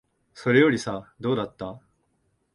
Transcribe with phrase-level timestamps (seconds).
[0.33, 1.79] それよりさ、どうだった？